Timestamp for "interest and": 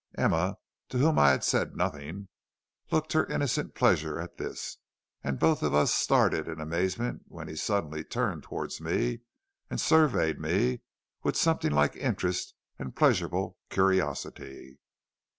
11.97-12.95